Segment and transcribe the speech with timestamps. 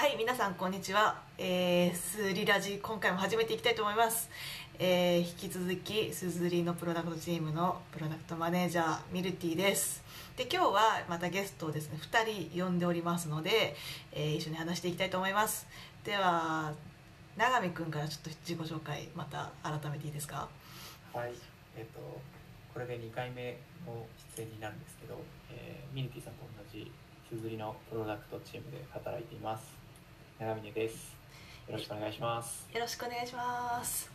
[0.00, 4.30] はい皆さんこんにちは、えー、スリラジ今回も始めていきたいと思います、
[4.78, 10.02] えー、引き続きすずりのプロダクトチームのプロダクトマネージャーミルティです。
[10.38, 13.76] で今日はまたゲストをですね2人呼んでおりますので、
[14.10, 15.66] えー、一緒に話していきたいと思います。
[16.02, 16.72] では
[17.36, 20.48] 永見君からちょっと自己紹介また改めていいですか？
[21.12, 21.32] はい、
[21.76, 22.00] えっ、と
[22.72, 25.20] これで2回目の出演になるんですけど、
[25.50, 26.90] えーミニティさんと同じ
[27.28, 29.89] すずりのプロダクトチームで働いています。
[30.40, 31.14] 長峰です。
[31.68, 32.66] よろしくお願いします。
[32.72, 34.10] よろしくお願いします。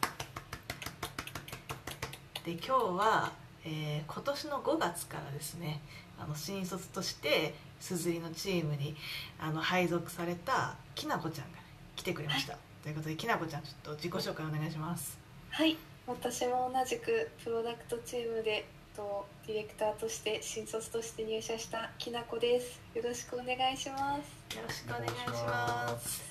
[2.44, 3.32] で今日は、
[3.64, 5.82] えー今年の5月からですね
[6.18, 8.96] あの新卒としてすずりのチームに
[9.40, 11.60] あの配属されたきなこちゃんが
[11.96, 15.20] 来てくれました、ということできなこちゃんちょっと自己紹介お願いします。
[15.52, 22.80] はい、私も同じくプロダクトチームでとディレクターとして新卒として入社したきなこです。
[22.94, 24.46] よろしくお願いします。
[24.56, 26.24] よろしくお願いします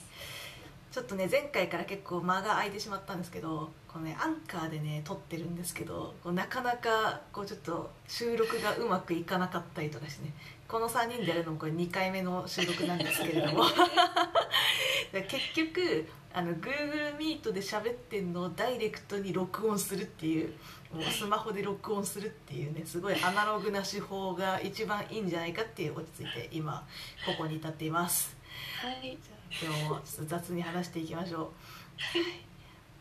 [0.91, 10.33] ちょっとね前回から結構間が空いてしまったんですけどこのねアンカーでね撮ってるんですけどこうなかなかこうちょっと収録がうまくいかなかったりとかしてね
[10.69, 13.65] この3人でやるのもこれ2回目の収録なんですけれども
[15.13, 20.55] 結局あの Google Meet で喋ってんのをダイレクトに録音するっていう
[21.03, 26.87] スマホで録音するっていうねすごいアナログな手法が一番いいんじゃないかっていう落ち着いて今
[27.27, 28.37] ここに至っています。
[28.81, 29.19] はい、
[29.51, 32.13] 今日もちょっと雑に話していきましょう。
[32.13, 32.25] という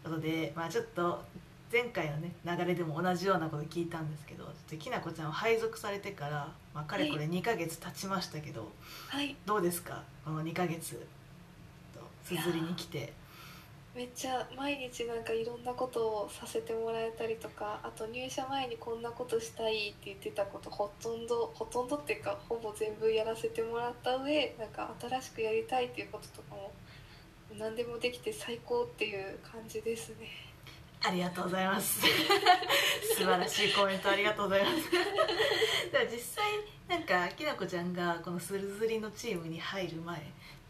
[0.04, 1.24] ことで、まあ、ちょっと
[1.72, 8.72] 前回のね流れでも同じようなこと聞いたんですけどちょっときなこちゃんを配属されてから、まあ、かれこれ2ヶ月経ちましたけど、
[9.08, 10.04] はい、どうですか？
[10.24, 10.96] この2ヶ月
[11.94, 13.14] とすずりに来て
[13.96, 26.72] めっちゃ毎日なんかいろんなことをさせてもらえたりとか、あと入社前にこんなことしたいって言ってたことほとんどほとんどっていうかほぼ全部やらせてもらった上、なんか新しくやりたいっていうこととかも
[27.60, 30.54] 何でもできて最高っていう感じですね。
[31.06, 32.00] ありがとうございます
[33.18, 34.90] 素晴らしいコメントありがとうございます
[35.92, 36.46] では実際
[36.88, 40.22] なんかきなこちゃんがこのすずりのチームに入る前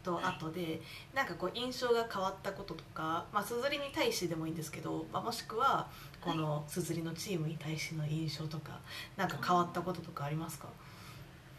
[0.04, 0.80] と後で
[1.14, 5.88] なんかこう印象が変わったこととか、まあ、すずりに対してでもいいんですけど、まあ、もしくは
[6.20, 8.78] このすずりのチームに対しての印象とか
[9.16, 10.68] なんか変わったこととかありますか？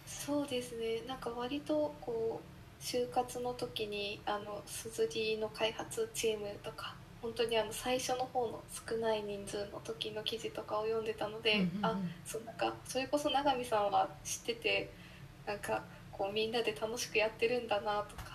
[0.05, 1.01] そうですね。
[1.07, 11.85] なんか割とこう就活の時にあのすずりの開発チームとか本当にあの最初の方の少ない人数の時の記事とかを読んでたので、うんうんうん。
[11.85, 14.91] あそうなんかそれこそ永見さんは知ってて
[15.47, 18.34] なんかこうみんなで楽しくやってるんだなとか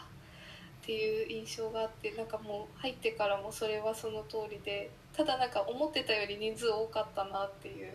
[0.90, 7.92] っていう印象があってなんかもう入ってからもそれはその通りでただなんか思ってたより人数多かったなっていう。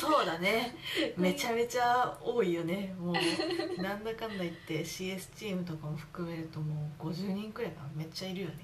[0.00, 0.76] そうだね。
[1.16, 2.94] めちゃめちゃ多いよね。
[2.96, 7.88] もうなんだかんだ言って CS チームとかも含めるともう50人くらいかな。
[7.96, 8.54] めっちゃいるよね。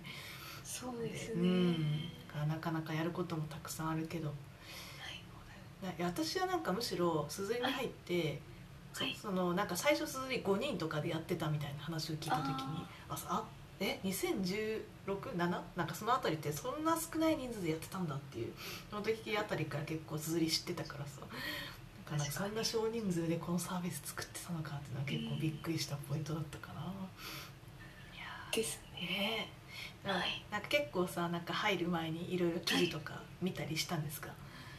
[0.62, 2.08] そうですね、うん。
[2.48, 4.28] なかなかやることもたくさんあるけど。
[4.28, 4.34] は
[5.88, 6.02] い。
[6.02, 8.51] 私はなんかむしろ鈴井に入って、そ
[8.94, 9.16] はい。
[9.20, 13.44] そのなんか最初鈴井5人とかでやってたみたいな話を聞いた時にああ
[13.80, 15.36] え 2016?7?
[15.36, 18.52] なんかそのあたりってそんな少ない人数でやってたんだっていう。
[18.90, 21.20] その時あたりから結構鈴井知ってたからさ。
[22.10, 26.80] なんかそんな少人数でこのサービス作ってたのかっていうのは結構びっくりしたポイントだったかな。
[26.80, 26.84] い
[28.18, 29.50] やーですね。
[30.04, 34.30] なんか結構さなんか入る前にいろいろ記事とか見たりしたんですか、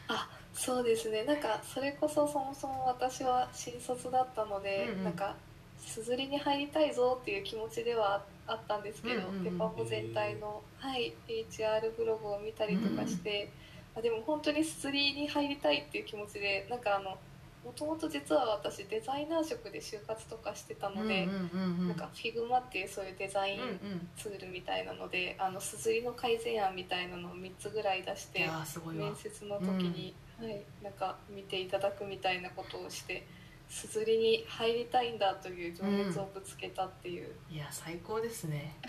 [0.06, 1.24] あそうですね。
[1.24, 5.04] なんかそれこそそもそも私は新卒だったので、うんうん。
[5.04, 5.34] なんか
[5.78, 9.44] すずりに入りたいぞっていう気持ちではああったんですけど、うんうんうん。
[9.44, 13.50] ペパボ全体の、はい、HR ブログを見たりとかして、
[13.96, 17.18] あでも本当にすずりに入りたいっていう気持ちでなんかあの
[17.64, 21.88] もともと実は私デザイナー職で就活とかしてたので、うんうんうんうん。
[21.88, 24.08] なんか Figma っていうそういうデザインうんうん。
[24.16, 28.46] ツールみたいなので、あのすずりの改善案みたいなのを3つぐらい出して
[28.92, 33.26] 面接の時に、はい、なんか見ていただくみたいなことをして
[33.68, 38.76] すずりに入りたいんだという情熱をぶつけたっていう、いや最高ですね。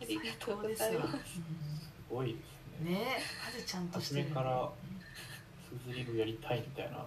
[0.00, 1.34] ありがとうございます。
[1.34, 1.40] す
[2.08, 2.48] ごいですね。
[2.80, 3.18] うんね。
[3.18, 4.70] えマジちゃんとしてる初めから
[5.68, 7.04] すずりをやりたいみたいな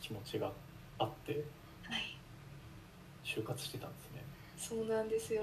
[0.00, 0.52] 気持ちが
[0.98, 1.44] あって
[1.82, 2.18] はい、
[3.24, 4.22] 就活してたんですね。
[4.56, 5.42] そうなんですよ、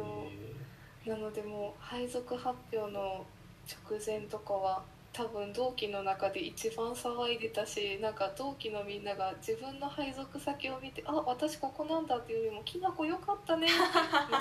[1.06, 3.25] えなのでもう配属発表の
[3.65, 4.83] 直前とかは
[5.15, 13.73] 多分同期の中で一番騒いでたしなんか同期のみんなが自分の配属先を見て「あ私ここなんだ」っていうよりも「きなこよかったね」 って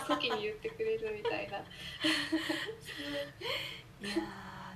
[0.08, 1.58] 先に言ってくれるみたいな。
[1.58, 1.64] いや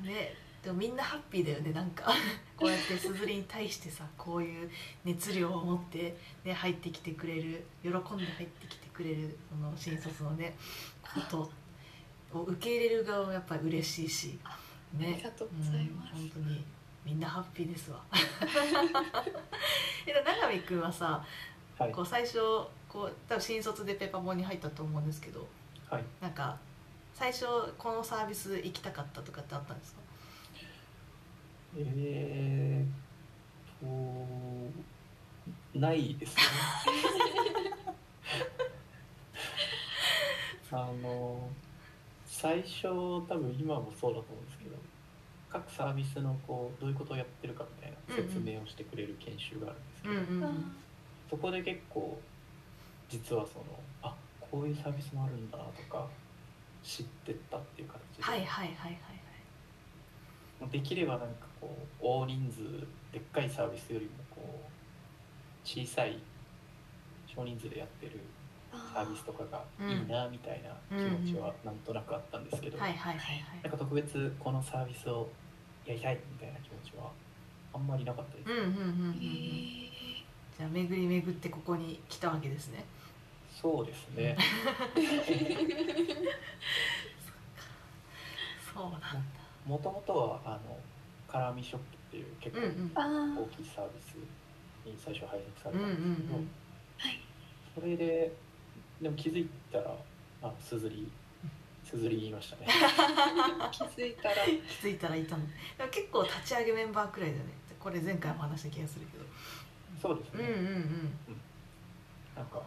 [0.00, 2.12] ーねででもみんなハッピーだよねなんか
[2.56, 4.70] こうやってすずりに対してさこういう
[5.04, 10.56] 熱量を持って、ね、入ってきてくれる喜んで入ってきてくれるその新卒のね
[11.02, 11.50] こと
[12.38, 14.38] を受け入れる側もやっぱり嬉しいし
[14.94, 15.12] ね。
[15.14, 16.12] ありがとうございます。
[16.14, 16.64] うん、本当に
[17.04, 18.00] みんなハッピーですわ。
[20.06, 21.24] えで永見君はさ
[21.78, 21.92] はい。
[21.92, 22.38] こう最初
[22.88, 25.46] こう多分新卒でペーパーボーに入ったと思うんですけど
[25.90, 26.04] はい。
[26.20, 26.56] なんか
[27.14, 27.46] 最初
[27.76, 30.00] このサービス行きたかったとかってあったんですか？
[31.76, 33.88] えーと
[35.78, 36.42] ないですね。
[40.72, 41.48] あの
[42.40, 44.76] 最初多分今もそうだと思うんですけど
[45.50, 50.52] 各サービスのこうどういうことをやってるかみたいな説明をしてくれる研修があるんですけど、うんうんあ
[51.28, 52.18] そこで結構
[53.06, 53.64] 実はその
[54.02, 56.06] あこういうサービスもあるんだとか
[56.82, 58.92] 知ってったっていう形で、はいはいはいはい
[60.60, 60.70] はい。
[60.70, 62.62] できればなんかこう大人数
[63.12, 66.18] でっかいサービスよりもこう小さい
[67.26, 68.20] 少人数でやってる
[68.94, 75.28] サービスとかがいいなみたいな気持ちはなんとなくあったんですけど、なんか特別このサービスを
[75.86, 77.10] やりたいみたいな気持ちは
[77.72, 79.14] あんまりなかったです、うんうんうんうんうん。
[79.14, 79.88] へー。
[80.58, 82.84] じゃあ巡り巡ってここに来たわけですね。
[83.60, 84.36] そうですね。
[88.74, 89.20] そうなんだ。
[89.66, 90.78] もともとはあの
[91.26, 94.14] カラミショップっていう結構大きいサービス
[94.84, 96.50] に最初配属されたんですけど、ん。
[96.98, 97.20] はい。
[97.74, 98.32] それで
[99.00, 99.94] でも気づいたら
[100.42, 101.10] あすずり
[101.88, 102.66] すずり言いましたね。
[102.68, 104.34] あ 気づいたら。
[104.44, 105.42] 気づいたらいたの。
[105.78, 107.52] でも結構立ち上げメンバーくらいだよね。
[107.80, 109.24] これ前回も話した気がするけど。
[110.00, 111.40] そうですね、うんうんうん。
[112.36, 112.62] なんか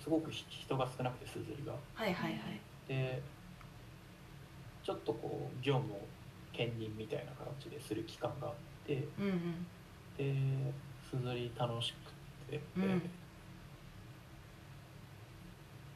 [0.00, 1.72] すごくひ人が少なくてすずりが。
[1.72, 2.60] はいはいはい。
[2.86, 3.20] で
[4.84, 6.06] ちょっとこう業務を
[6.52, 8.54] 兼任みたいな形でする期間があっ
[8.86, 9.66] てうんうん。
[10.16, 10.34] で
[11.10, 12.12] すずり楽しく
[12.50, 13.10] て、うん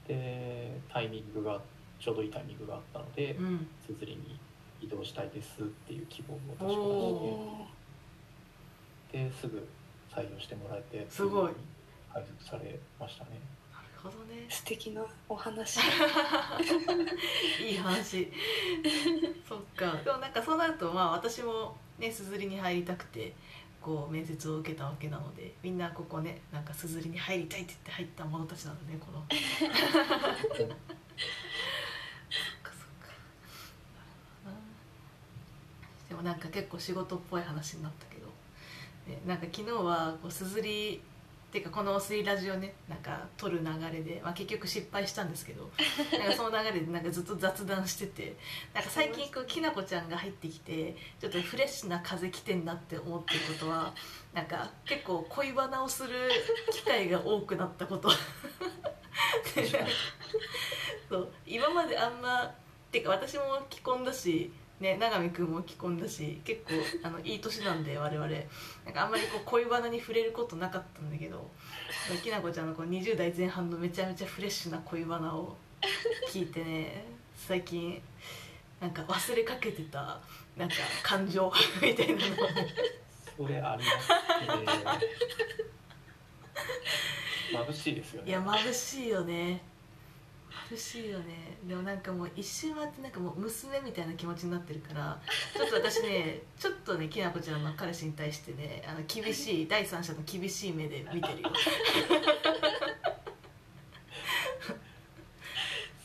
[0.08, 1.60] でタイミングが
[2.00, 3.66] ちょうどいいタイミングがあったのでうん。
[3.86, 4.38] すずりに
[4.80, 7.20] 移動したいですっていう希望を確かお
[9.10, 9.24] 出して。
[9.26, 9.68] ですぐ
[10.10, 11.52] 採用してもらえてすごい。
[12.08, 13.30] 配属されましたね。
[13.72, 14.46] なるほどね。
[14.48, 15.78] 素敵なお話。
[17.60, 18.32] いい話。
[19.46, 19.96] そっか。
[20.04, 23.34] でもなんかそうなるとまあ私もねすずりに入りたくて
[23.88, 29.24] こう面接を受けたわけなのでみんなここねなんかすずりに入りたいって言って入った者たちなのねこの。
[29.30, 29.70] そっ
[32.62, 33.08] かそっか。
[36.06, 38.26] でもなんか結構仕事っぽい話になったけど、
[39.06, 41.00] ね、なんか昨日はこうすずり
[41.48, 45.70] っていうかこの「スイラジオね」なんか撮る流れで、まあ、結局失敗したんですけど
[46.18, 48.36] なんかその流れでなんかずっと雑談してて
[48.74, 53.94] なんか最近こうきなこちゃんが入ってきてちょっとフレッシュな風来てんなって思ってることは
[54.34, 56.30] なんか結構恋バナをする
[56.70, 58.10] 機会が多くなったこと。
[59.56, 59.66] で
[61.08, 61.32] そう。
[61.46, 62.52] 今まであんまっ
[62.90, 68.28] ていうか私も既婚だしね、永見君も既婚だし結構あのいい年なんで我々。
[68.28, 71.50] なんかあんまりこう恋バナに触れることなかったんだけど
[72.22, 75.56] きなこちゃんのこう20代前半のめちゃめちゃフレッシュな恋バナを
[76.28, 77.04] 聞いてね
[77.36, 78.00] 最近
[78.80, 80.20] なんか忘れかけてた
[80.56, 81.52] なんか感情
[81.82, 82.20] みたいなの。
[83.36, 85.26] それありますね。
[87.52, 88.28] 眩しいですよね。
[88.28, 89.60] いや眩しいよね
[90.70, 91.56] 眩しいよね。
[91.64, 95.20] でもなんかもう一瞬待ってなんかもう娘みたいな気持ちになってるから
[95.54, 101.50] ちょっと私ね ちょっとねきなこちゃんの彼氏に対してねあの厳しい 第三者の厳しい目で見てるよ。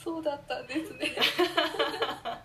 [0.04, 1.16] そうだったんですね。
[2.26, 2.44] あ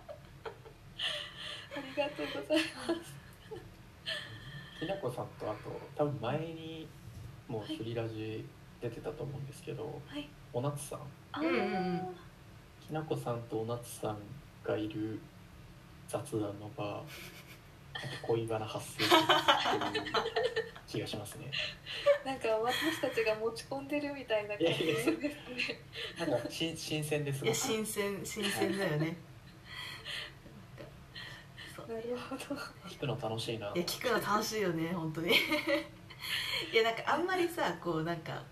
[1.75, 3.19] りがとうございます。
[4.79, 6.87] きなこさんとあと多分前に
[7.49, 8.45] もうスリラジ
[8.81, 10.29] 出てたと思うんですけど、はい。
[10.53, 10.99] おなつさん。
[10.99, 11.03] あ
[11.37, 12.15] うんうんうん。
[12.87, 14.17] きなこさんとおなつさん
[14.63, 15.19] がいる
[16.07, 17.03] 雑談の場なんか
[18.23, 20.03] 恋バナ発生するっていう
[20.87, 21.51] 気がしますね。
[22.25, 25.35] なんか私たちが持ち込んでるみたいな感じですね。
[26.17, 29.17] なんか新新鮮ですいや新鮮新鮮だよね。
[31.87, 32.43] なるほど
[32.87, 33.67] 聞くの楽しいな。
[33.67, 35.33] いや聞くの楽しいよね本当に。
[35.33, 35.35] い
[36.75, 38.43] やなんかあんまりさこうなんかはい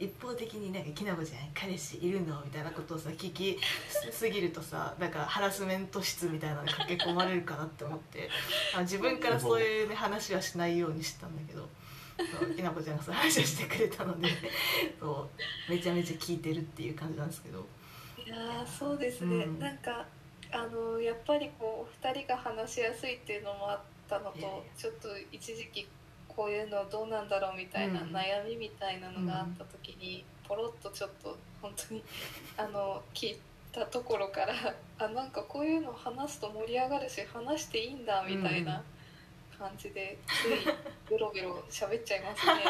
[0.00, 3.58] 一方的になんか「きなこちゃん彼氏いるの?」みたいなことをさ聞き
[4.10, 8.28] すぎるとさなんかハラスメント室みたいなのに駆け込まれるかなって思って。
[8.74, 11.68] あ自分からそういう、ね、話はしないようにしてたんだけど。
[12.56, 14.28] きなこちゃんがそう話をしてくれたので
[14.98, 15.28] そ
[15.68, 17.64] うめちゃめちゃ聞いてるっていう感じなんですけど。
[18.26, 19.58] いやーそうですね、うん。
[19.60, 20.04] なんか
[20.50, 25.86] あのやっぱりこうお二人が話しやすいっていうのもあったのとちょっと一時期
[26.38, 28.14] こういうのどうなんだろうみたいな、うん。
[28.14, 32.04] 悩みみたいなのがあった時に、ポロッとちょっと本当に
[32.56, 33.40] あの聞い
[33.72, 34.54] たところから
[35.04, 38.84] あなんかこういうの話すと盛り上がるし話していいんだみたいな
[39.58, 40.64] 感じで、つい
[41.10, 42.52] ベロベロ喋っちゃいますね。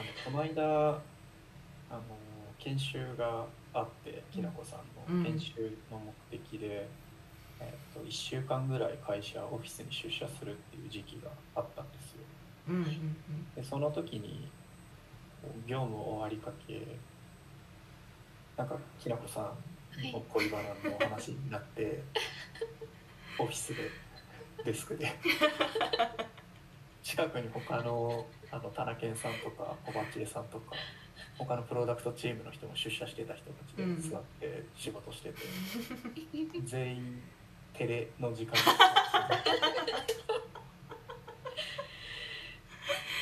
[0.00, 0.96] あのこの間あ
[1.90, 2.00] の
[2.58, 4.80] 研修があってきなこさん
[5.12, 5.22] うん。
[5.24, 6.88] の研修の目的で、
[7.60, 12.18] えっと1週間ぐらい会社オフィスに出社するっていう時期があったんですよ。
[12.68, 13.54] うんうんうん。
[13.54, 14.48] でその時に
[15.66, 16.82] 業務終わりかけ
[18.56, 22.02] なんかきなこさんの恋バナの話になって、
[23.38, 23.90] オフィスで
[24.64, 25.12] デスクで。
[27.02, 30.74] 近くに他のあの田中健さんとかおばちえさんとか
[31.38, 34.00] 他のプロダクトチームの人も出社してた人たちでうん。
[34.10, 35.38] 座って仕事してて、
[36.64, 37.22] 全員
[37.76, 38.54] テレの時間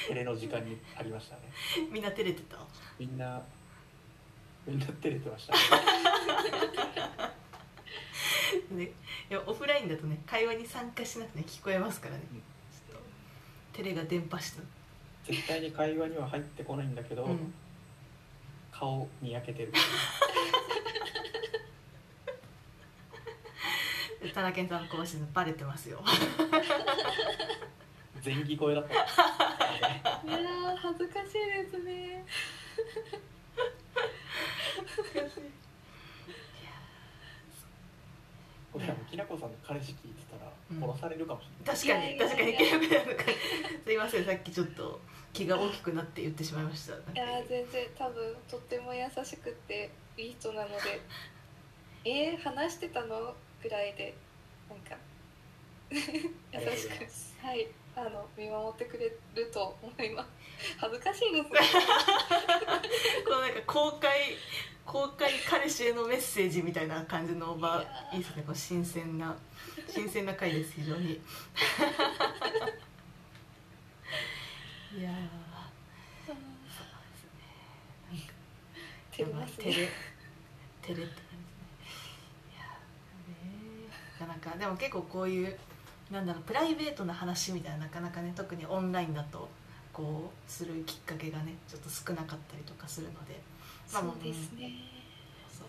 [0.09, 1.43] テレの時間にありましたね。
[1.91, 2.59] みんな照れてた？
[2.99, 3.43] みんな
[4.67, 5.59] みんな照れてましたね。
[8.77, 8.91] ね、い
[9.31, 12.39] やオフラインだとね会話に参加しなくてね聞こえますからね、うん。
[12.39, 13.03] ちょっと
[13.77, 14.63] 照れが伝播した、
[15.25, 17.53] 絶対に会話には入ってこないんだけど、うん、
[18.71, 19.73] 顔に焼けてる
[24.25, 26.03] で田中さんこうしてバレてますよ。
[28.25, 28.95] 前儀声だった。
[28.95, 32.25] いやー恥ずかしいですね。
[38.73, 40.81] これあのきなこさんの彼氏聞いてたらうん。
[40.81, 43.37] 殺されるかもしれない、確かに確かに。
[43.85, 45.01] すいませんさっきちょっと
[45.35, 46.95] 気が大きくなって言ってしまいました。
[46.95, 51.03] いやー全然多分とっても優しくていい人なので。
[52.07, 53.35] えー、話してたの？
[53.65, 54.15] ぐらいで
[54.69, 54.95] なんか
[55.91, 55.99] 優
[56.77, 57.07] しく
[57.43, 57.67] はい
[57.97, 59.19] あの見守ってくれる
[59.53, 60.29] と思います。
[60.79, 61.61] 恥ずかしいですね。
[63.25, 64.37] このなんか公開
[64.85, 69.35] 公開彼氏へのメッセージみたいな感じの場いいいですねこう新鮮な
[69.89, 71.13] 新鮮な回です非常に。
[71.13, 71.21] い
[75.03, 75.15] やー。
[76.27, 76.43] そうで
[77.17, 77.25] す
[78.13, 78.15] ね。
[78.15, 78.27] なんか
[79.11, 79.91] 照れ照れね
[80.83, 81.65] 照れって感じですね
[82.53, 82.67] いや
[84.27, 85.57] ねなかでも結構こういう
[86.11, 89.49] なんだろうプライベートな話みたいななかなかね特にオンラインだと
[89.93, 93.41] こうするきっかけがねちょっと少なかったりとかするので。
[93.93, 94.73] まあそうですね。
[95.53, 95.67] そう。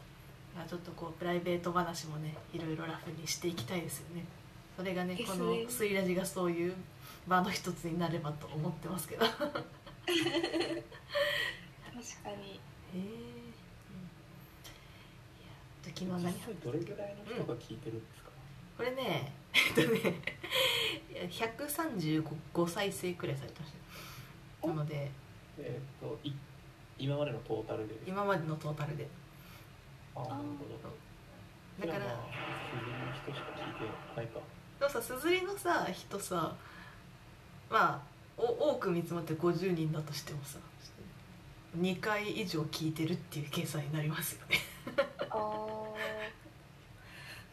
[0.55, 4.25] まあちょっとこうプライベート話もねいろいろラフにしていきたいですよね。
[4.77, 6.73] それがねこの「スイラジ」がそういう
[7.27, 9.25] 場の一つになればと思ってますけど。
[9.25, 9.55] 確か
[12.31, 12.59] に。
[12.93, 13.01] うん。
[13.01, 13.03] い
[15.43, 15.49] や
[15.83, 16.21] 昨日何
[16.63, 18.24] どれぐらいの人が聞いてるんですか、
[18.77, 19.99] これね えっとね
[21.11, 23.73] いや135再生くらいされてまし
[24.61, 24.67] た。
[24.67, 25.09] なので。
[25.57, 26.33] えっ、とい
[26.97, 29.07] 今までのトータルで今までのトータルで。
[30.15, 31.87] あーなるほど。
[31.87, 32.27] だからじゃあまあ
[32.73, 34.39] 普通の人しか聞いてないか。
[34.79, 36.55] でもさすずりのさ人さ
[37.69, 38.01] まあ
[38.37, 40.59] お多く見積もって50人だとしてもさ
[41.77, 44.57] 2回以上聞いてるっていう計算になりますよね。
[45.29, 45.84] あ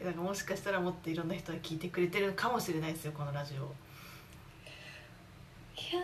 [0.02, 3.72] ーだからもしかしたらもっといろんな人が聞いてくれてるかもしれないですよこのラジオ。
[5.74, 5.94] い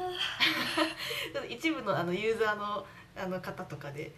[1.34, 2.86] や 一部のあのユーザーの
[3.16, 4.14] あの方とかで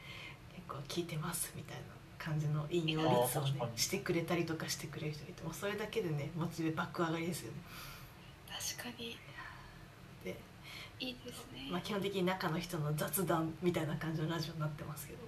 [0.55, 1.83] 結構聞いてますみたいな
[2.19, 7.59] 感じの引用率をねしてくれたりとかしてくれる人がいてもうそれだけでねモチベ爆上がりですよね。
[8.49, 9.17] ー確かに。
[10.25, 10.37] で、
[10.99, 15.21] いいですね、まあ、基本的に中の人の雑談みたいな感じのラジオになってますけど。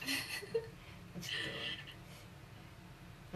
[1.20, 1.32] ちょっ
[1.76, 1.79] と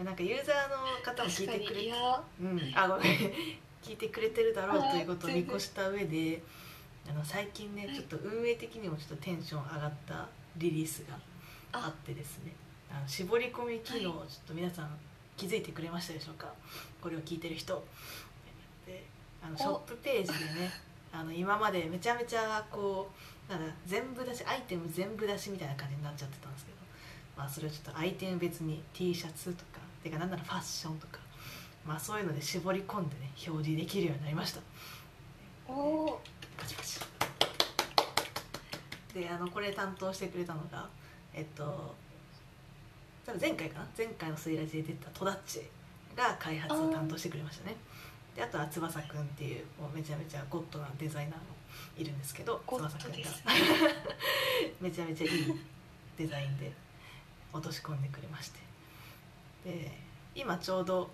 [0.03, 1.93] なんかユーザーの方も聞いてくれて
[2.41, 3.17] うん、あごめん。
[3.81, 6.41] 聞いてくれてるだろうということを見越した上で
[7.07, 7.95] あの最近ねはい。
[7.95, 11.15] ちょっと運営的にもちょっとテンション上がったリリースが
[11.71, 12.53] ああってですね。
[12.91, 12.99] あ。
[12.99, 14.97] の絞り込み機能はちょっと皆さん
[15.37, 16.51] 気づいてくれましたでしょうか？
[16.99, 17.85] これを聞いてる人。
[18.85, 19.03] で
[19.41, 20.71] あのショップページでね
[21.13, 23.09] あの今までめちゃめちゃこ
[23.47, 26.77] うなんだ全部出しアイテム全部出しみたいな感じになっちゃってたんですけど、
[27.37, 31.17] まあ、それをちょっとアイテム別に T シャツとかてかなんならファッションとか、
[31.83, 34.61] まあ、そういうので絞り込んでね表示できるようになりました。
[35.67, 36.21] おお
[36.55, 36.99] パチパチ
[39.15, 40.87] であのこれ担当してくれたのが
[41.33, 41.95] えっと
[43.25, 43.87] 多分前回かな？
[43.97, 45.63] 前回の「スイラジ」で出たトダッチ
[46.15, 47.75] が開発を担当してくれましたね。
[48.35, 51.41] であとは翼くんっていうもうめちゃめちゃゴッドなデザイナーも
[51.97, 53.17] いるんですけど翼くんが。
[54.79, 55.31] めちゃめちゃいい
[56.15, 56.71] デザインで
[57.51, 58.64] 落とし込んでくれまして
[59.65, 59.91] で
[60.35, 61.09] 今ちょうど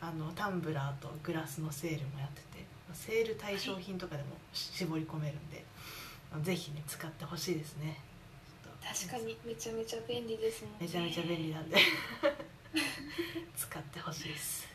[0.00, 5.64] あのタンブラーとグラスのセールもやっててセール対象品とかでも絞り込めるんで、
[6.42, 7.98] ぜひね使ってほしいですね。
[8.84, 10.78] 確かにめちゃめちゃ便利ですもんね。
[10.80, 11.78] めちゃめちゃ便利なんで。
[13.56, 14.68] 使ってほしいです。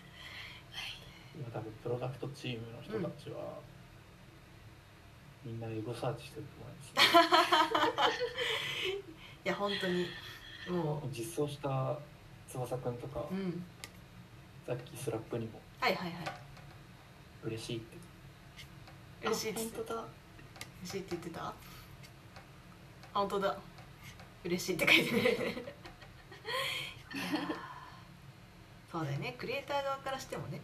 [1.36, 3.60] 今多分プロダクトチームの人たちは、
[5.46, 7.02] みんなエゴサーチしてると思います、ね、
[9.46, 10.08] いや本当に
[10.70, 12.00] も実装した
[12.48, 13.64] 翼くんとか、ううん
[14.66, 16.14] さっきスラップにもはいはいはい。
[17.44, 17.98] 嬉しいって。
[19.24, 20.04] 嬉しいってあ本当だ。
[20.82, 21.42] 嬉しいって言ってた？
[21.46, 21.54] あ
[23.14, 23.58] 本当だ。
[24.44, 25.58] 嬉しいって書いてるいやー
[28.92, 29.36] そうだよね。
[29.38, 30.62] クリエイター側からしてもね。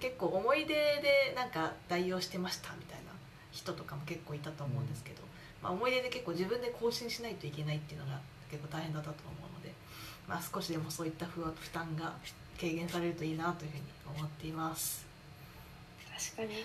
[0.00, 3.08] 結構思い出でなんか代用してましたみたいな。
[3.50, 5.22] 人とかも結構いたと思うんですけど、
[5.62, 9.37] まあ、思い出で結構自分で更新しないといけないっていうのが結構大変だったと思う
[10.28, 12.12] まあ、少しでもそういった負負担が
[12.60, 13.82] 軽減されるといいなというふうに
[14.18, 15.06] 思っています。
[16.34, 16.64] 確かに。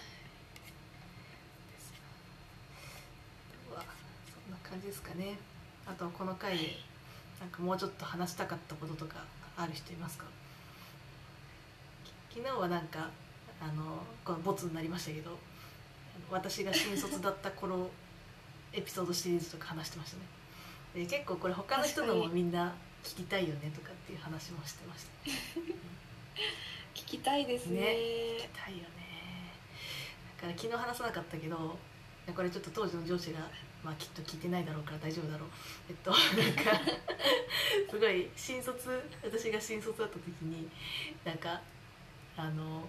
[3.69, 5.37] そんな感じですかね。
[5.87, 6.75] あとこの回で
[7.39, 9.23] なんかもうちょっと話したかったこととか
[9.55, 10.25] ある人いますか？
[12.29, 13.09] き昨日はなんか
[13.61, 15.37] あのこのボツになりましたけど
[16.29, 17.89] 私が新卒だった頃
[18.73, 20.23] エピソードシリーズとか話してましたね。
[20.95, 25.11] で結構これ他の人のもみんな聞きたいよねとかっていう話もしてました。
[26.95, 27.81] 聞きたいですね。
[27.81, 27.87] ね
[28.39, 29.51] 聞きたいよね。
[30.37, 31.77] だから昨日話さなかったけど
[32.35, 33.39] これちょっと当時の上司が、
[33.83, 35.49] まあ、きっと聞いてないだろうから大丈夫だろう。
[35.89, 36.19] えっとなん
[36.53, 36.81] か
[37.91, 38.89] すごい新卒
[39.23, 40.69] 私が新卒だった時に
[41.25, 41.61] なんか
[42.37, 42.87] あの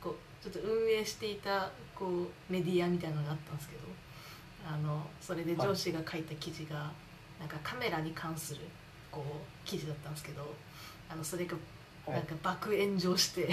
[0.00, 3.82] こうちょっと運営していたこうメディアみたいなのがあったんですけど
[4.66, 6.90] あのそれで上司が書いた記事が、
[7.38, 8.60] なんかカメラに関する
[9.10, 10.54] こう記事だったんですけど
[11.08, 11.56] あのそれが
[12.06, 12.16] はい。
[12.16, 13.52] なんか爆炎上して で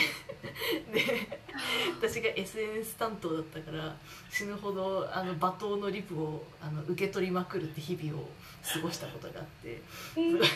[1.99, 3.95] 私が SNS 担当だったから
[4.29, 8.29] 死ぬほどあの罵倒のリプをあの受け取りまくるって日々を
[8.63, 9.81] 過ごしたことがあって
[10.13, 10.47] すごい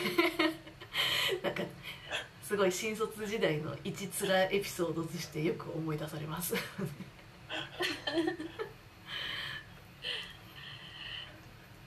[1.42, 1.62] なんか
[2.42, 6.54] すごい新卒時代の一つらエピソードとしてよく思い出されます。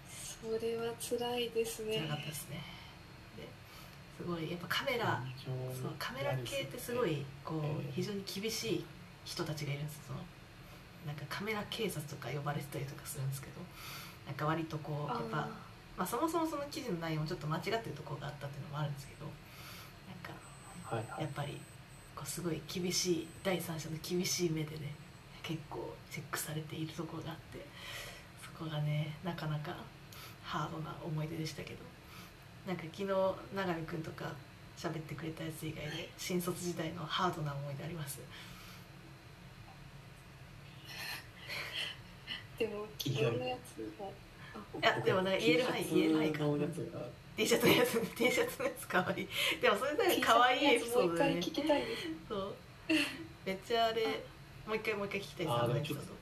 [0.10, 1.98] それは辛いですね。
[1.98, 2.58] 辛かったですね。
[2.58, 2.75] で
[4.18, 8.86] すごいやっぱカメラそうカメラ系ってすごいこう非常に厳しい
[9.26, 10.20] 人たちがいるんですその
[11.06, 13.62] なんかカメラ警察とか呼ばれてたりとかするんですけど
[14.26, 15.66] なんか割とこうやっぱあ
[15.98, 19.26] まあ、そもそもその記事の内容もちょっと間違ってるところがあったっていうのもあるんですけど
[20.92, 21.60] なんかやっぱり
[22.16, 24.94] こうすごい厳しい第三者の厳しい目でね
[25.42, 27.66] 結構チェックされているところがあって
[28.44, 29.76] そこがねなかなか
[30.44, 31.78] ハードな思い出でしたけど
[32.68, 33.36] なんか昨日永
[33.76, 34.34] 見君とか
[34.78, 38.20] 喋ってくれたやつ以外で新卒時代のハードな思い出あります？
[42.58, 44.14] でも昨日のやつも
[44.82, 46.46] いやでもなんか言える範囲言える範囲 か
[47.38, 49.22] T シャツのやつが T シャツのやつ T シャツのやつかわい。
[49.24, 49.28] い
[49.62, 51.32] でもそれだけ可愛いエピソードだね。
[51.32, 52.04] もう一回聞きたいです。
[52.30, 52.56] そう。
[53.46, 54.06] めっちゃあれ
[54.66, 55.58] もう一回もう一回聞きたいですあ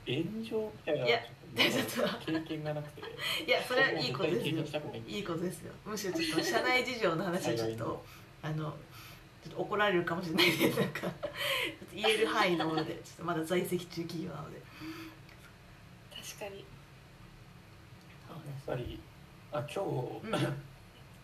[0.06, 1.06] 炎上みたいな。
[1.06, 1.20] いや
[1.54, 3.02] 経験がなくて。
[3.02, 3.06] ド
[3.46, 4.50] いやそれはいいことですよ。
[4.50, 4.76] いんです
[5.08, 5.72] いいことですよ。
[5.84, 8.04] むしろちょっと社内事情の話はちょっと
[8.42, 8.74] あの
[9.42, 11.08] ちょっと怒られるかもしれないんでなんか
[11.94, 14.60] 言える範囲のものでちょっとまだ在籍中企業なので。
[16.10, 16.58] 確かに。
[16.58, 16.64] や
[18.34, 19.00] っぱり
[19.52, 20.30] あ今日、うん。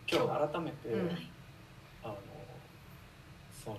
[0.06, 1.10] 今日改めて、うん。
[2.02, 2.16] あの
[3.64, 3.78] その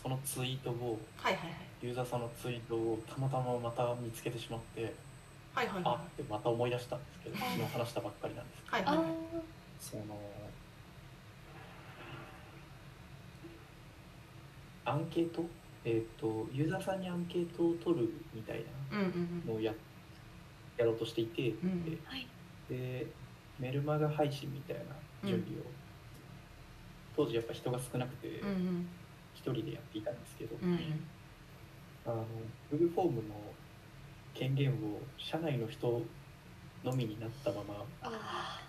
[0.00, 4.92] そのツイートをはいはいはいユーザーさんのツイートをたまたままた見つけてしまって
[5.54, 5.82] あはいはい。
[5.82, 8.76] はってまた思い出したんですけど昨日話したばっかりなんですけど。
[8.76, 9.06] あいはいはい。
[9.06, 9.14] はい
[9.80, 10.04] その
[14.84, 15.44] アンケート？
[15.84, 18.62] えっ、とユーザーさんにアンケートを取るみたい
[18.92, 19.72] うんうんなのをや
[20.76, 22.26] やろうとしていて、うんではい。
[22.68, 23.06] で
[23.58, 24.76] メルマガ配信みたい
[25.22, 25.64] な準備を、
[27.16, 28.88] 当時やっぱ人が少なくてうんうん。
[29.34, 30.78] 一人でやっていたんですけど、うんうん
[32.06, 32.26] あの
[32.72, 33.34] Google フォームの
[34.34, 36.02] 権限を社内の人
[36.84, 38.60] のみになったままあ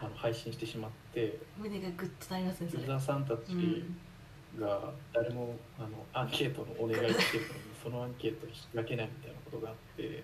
[0.00, 2.70] あの配信してしまって胸がグッとなりますね。
[2.72, 3.96] ユーザーさんたちうん
[4.58, 10.22] が誰もあのアンケートのお願いしてるのにそのアンケートに引き分けないみたいなことがあって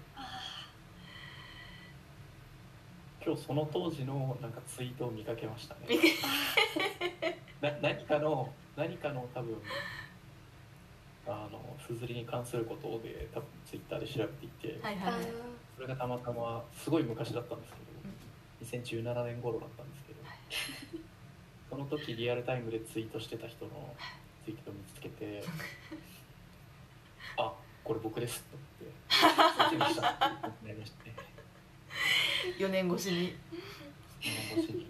[3.25, 5.81] 今日その当時のなんかツイートを見かけましたね。
[7.61, 9.57] な何かの何かの多分
[11.29, 15.23] あのすずりに関することで多分ツイッターで調べていて、はいはいはい。
[15.77, 20.19] それがたまたますごい昔だったんですけど、2017年頃だったんですけど
[21.71, 23.95] その時リアルタイムでツイートしてた人の
[24.45, 25.45] ツイートを見つけて
[27.37, 27.53] あ
[27.85, 31.15] これ僕ですと思って したってなりましたね
[32.59, 33.29] 4年越しに。
[33.29, 33.35] 4
[34.55, 34.87] 年越しに。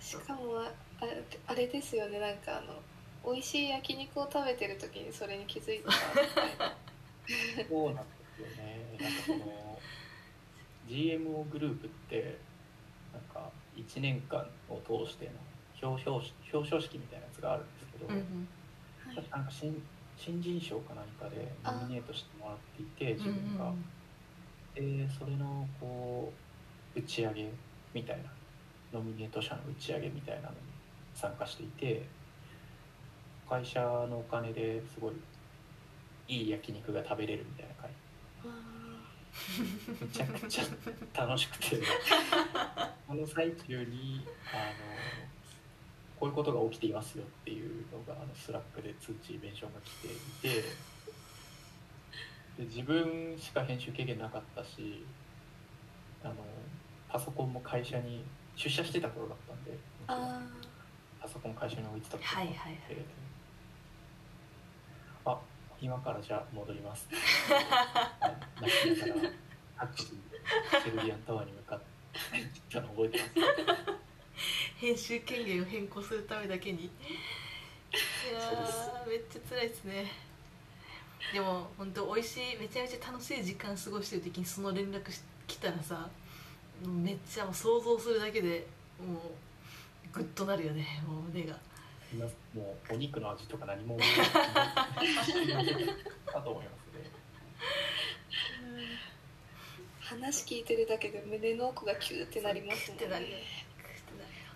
[0.00, 2.80] しかもあれあれですよねなんかあの
[3.24, 6.76] 美味しい焼肉を食べてる時にそれに気づいたみたいな。
[7.68, 8.98] そうなんですよね。
[9.00, 9.78] なんかその
[10.88, 12.38] GMO グループって
[13.12, 15.32] なんか1年間を通しての
[15.90, 16.16] 表彰
[16.52, 18.48] 表彰式みたいなやつがあるんですけど、うんうん。
[19.06, 19.26] はい。
[19.30, 19.82] なんか新
[20.16, 23.72] 新人賞か何かでノミネートしてもらっていて自分が、
[24.74, 26.32] でそれのこ
[26.94, 27.50] う打ち上げ
[27.92, 28.24] みたいな。
[28.92, 30.58] ノミネート者の打ち上げみたいなのに
[31.16, 32.06] 参加していて
[33.48, 35.14] 会社のお金ですごい
[36.28, 37.90] いい焼肉が食べれるみたいな会。
[40.00, 40.64] めちゃくちゃ
[41.26, 41.82] 楽しくて。
[43.06, 44.72] あの最中にあの
[46.18, 49.90] こういうことが起きていますよっていうのがあのスラックで通知メンションが来
[50.42, 50.64] ていて。
[52.56, 55.04] で自分しか編集経験なかったし
[56.22, 56.34] あの
[57.08, 58.24] パソコンも会社に
[58.56, 59.76] 出社してた頃だったんで
[60.06, 60.40] あ
[61.20, 62.78] パソコン会社に置いてたことがあって、はいはいはい。
[62.92, 63.23] あ
[65.84, 67.06] 今からじゃあ戻ります。
[68.58, 69.28] 泣きながら
[69.78, 71.80] タクシーセルビアンタワーに向かっ
[72.32, 73.30] て行ったの覚えてます。
[74.78, 76.14] 編集権限を変更す。
[76.14, 76.90] るためだけにい
[78.32, 78.40] や
[79.06, 80.10] めっちゃ辛いですね。
[81.34, 86.08] でも本当美味しいめちゃめちゃ楽しい時間過ごしてる時にその連絡し来たらさ
[86.82, 88.66] めっちゃもう想像するだけで
[88.98, 89.18] もう
[90.14, 91.58] グッとなるよねもう胸が
[92.14, 93.96] 今もうお肉の味とか何も。
[93.96, 94.04] か
[96.40, 97.10] と思いますね
[100.00, 102.98] 話聞いてるだけで胸の奥がキューってなりますね。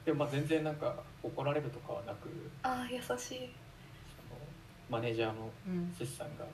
[0.05, 2.29] でもまあ全然なんか怒られるとかはなく
[2.63, 3.09] ああ優しい。
[3.09, 3.19] その
[4.89, 6.45] マネージャーのうんセスさんが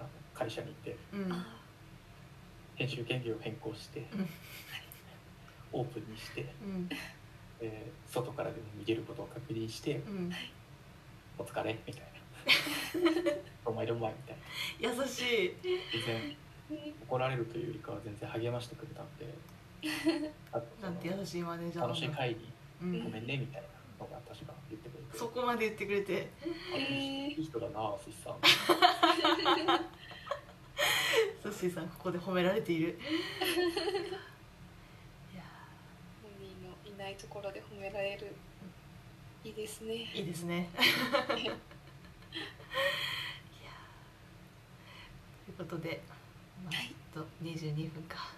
[0.00, 1.32] あの会社にいてうん。
[1.32, 1.46] あ
[2.76, 4.28] 編集権限を変更して、うん。
[5.72, 6.88] オープンにして、うん
[7.60, 10.32] えー外からでも見れることを確認してうん
[11.38, 12.08] 「お疲れ」みたいな
[13.66, 14.36] 「お前どんまい」みたい
[14.96, 15.02] な。
[15.02, 15.54] 優しい。
[15.62, 16.36] 全然
[17.06, 19.34] 怒られるというよりかは全然励ましてくれたんで。
[20.82, 23.04] なんて優しいマネージャー楽しい会にうん。
[23.04, 23.68] ごめんねみたいな
[24.04, 26.30] のが確か言ってくれて、そこまで言ってくれて。
[26.42, 28.38] あえーいい人だな寿司さん。
[31.42, 32.98] ソッシーさんここで褒められている
[37.08, 38.34] ないところで褒められる
[39.42, 39.94] いいですね。
[40.14, 40.68] ーいいですね。
[40.76, 41.56] いやー。
[45.46, 46.02] ということで、
[46.64, 46.94] まあ、はい。
[47.14, 48.34] と22分か。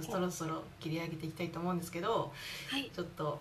[0.00, 2.32] そろそろ切り上げていきたいと思うんですけど
[2.70, 2.90] はい。
[2.94, 3.40] ちょっと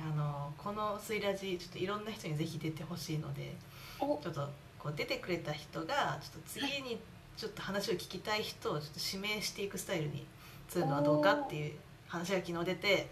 [0.00, 3.54] あのこの「スイラジ」ちょっといろんな人にぜひ出てほしいので
[4.00, 4.18] お。
[4.22, 6.98] ちょっとこう出てくれた人がちょっと次に
[7.36, 10.24] ちょっと話を聞きたい人をちょっと指名していくスタイルに
[10.68, 13.08] するのはどうかっていう話が昨日出てはい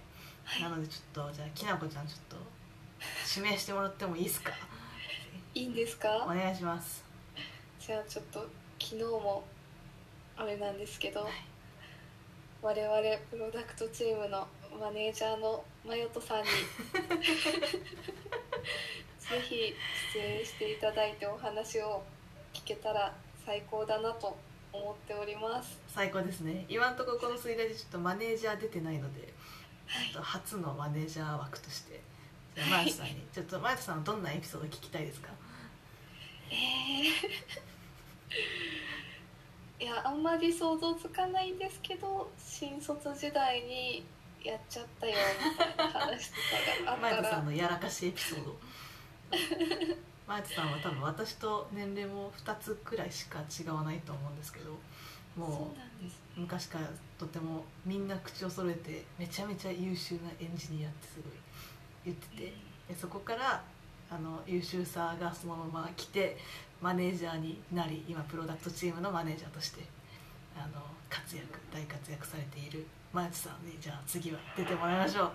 [0.61, 2.37] なのでちょっとじゃあきなこちゃんちょっと
[3.37, 4.53] 指名してもらってもいいですか？
[5.55, 7.05] いいんですおか願いします。
[7.81, 8.41] じゃあちょっと
[8.81, 9.45] 昨日も
[10.37, 11.29] あれなんですけど
[12.63, 12.97] 我々
[13.31, 14.47] プロダクトチームの
[14.81, 16.49] マネージャーのマヨトさんに
[19.19, 19.75] ぜひ
[20.15, 22.03] 出演していただいてお話を
[22.53, 24.37] 聞けたら最高だなと
[24.73, 25.79] 思っております。
[25.89, 26.65] 最高ですね。
[26.69, 29.32] 今のところこの「スイラジ」ちょっとマネージャー出てないので
[29.93, 30.07] はい。
[30.13, 32.01] ちょっと初のマネージャー枠として。
[32.55, 35.29] じゃあマヤトさんにちょっとマヤトさんはどんなエピソード聞きたいですか？
[36.51, 36.57] えー。
[39.83, 44.05] いやあんまり想像つかないんですけど新卒時代に
[44.45, 45.15] やっちゃったよ
[45.51, 46.37] みたいな話と
[46.87, 48.57] かがあっさんのやらかしエピソード。
[50.27, 54.79] マヤトさんは多分私と年齢も2つくらいしか違わないと思うんですけど
[55.37, 55.75] も
[56.37, 56.87] う昔から
[57.19, 61.33] とてもみんな口を揃えてめちゃめちゃ優秀なエンジニアってすごい
[62.05, 62.43] 言ってて
[62.89, 63.63] でそこから
[64.11, 66.37] あの優秀さがそのまま来て
[66.81, 69.83] マネージャーになり今プロダクトチームのマネージャーとして
[70.57, 75.33] あの活躍大活躍されているマヤトさんにじゃあ次は出てもらいましょう。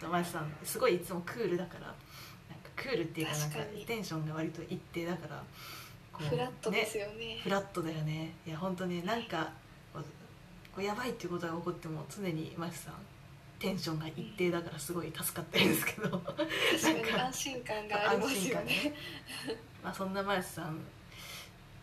[0.00, 1.94] ちょっとマさんすごいいつもクールだからなんか
[2.74, 5.42] クールっていうかなんかテンションが割と一定だから
[6.28, 7.38] フラットねですよね。
[7.42, 8.34] フラットだよね。
[8.46, 9.52] いや本当になんか
[10.74, 12.94] こうやばいっていうことが起こっても常にマヤトさん
[13.58, 16.08] テンションが一定だからすごい助かってるんですけど。
[16.10, 16.40] 確
[17.10, 18.94] かに安心感がありますよね。
[19.84, 20.80] まあそんなマヤトさん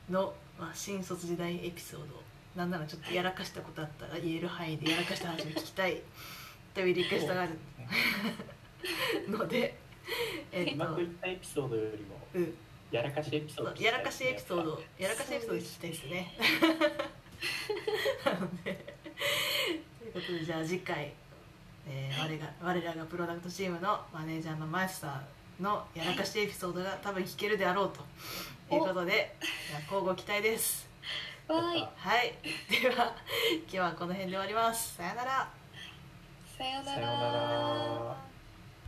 [0.10, 2.06] の、まあ、新卒時代エピソード
[2.56, 5.95] なんならちょっとやらかしたことあったら言える範囲でやらかした話を聞きたい。
[5.95, 6.02] と
[6.75, 7.58] というリクエストがある。
[9.30, 9.78] ので
[10.52, 12.58] えっとうまくいったエピソードよりもうん
[12.91, 16.34] やらかしエピソードやらかしエピソードやらかしエピソード聞きたいですね。
[18.25, 18.95] な ので
[19.99, 21.13] ということでじゃあ次回、
[21.88, 28.02] えー我が我らがプロダクトチームのマネージャーのマイスターのやらかしエピソードが多分聞けるであろうと
[28.75, 30.88] いうことでじゃあ交互期待です。
[31.47, 32.36] はい。
[32.69, 33.15] では
[33.63, 34.95] 今日はこの辺で終わります。
[34.95, 35.49] さよなら。
[36.58, 38.28] さようなさようならら